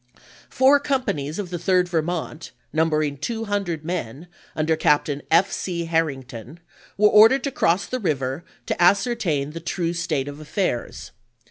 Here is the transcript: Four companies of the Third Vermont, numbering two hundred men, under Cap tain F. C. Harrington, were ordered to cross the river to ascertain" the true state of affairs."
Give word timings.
Four 0.49 0.79
companies 0.79 1.37
of 1.37 1.51
the 1.51 1.59
Third 1.59 1.87
Vermont, 1.87 2.49
numbering 2.73 3.17
two 3.17 3.45
hundred 3.45 3.85
men, 3.85 4.27
under 4.55 4.75
Cap 4.75 5.05
tain 5.05 5.21
F. 5.29 5.51
C. 5.51 5.85
Harrington, 5.85 6.59
were 6.97 7.07
ordered 7.09 7.43
to 7.43 7.51
cross 7.51 7.85
the 7.85 7.99
river 7.99 8.43
to 8.65 8.81
ascertain" 8.81 9.51
the 9.51 9.59
true 9.59 9.93
state 9.93 10.27
of 10.27 10.39
affairs." 10.39 11.11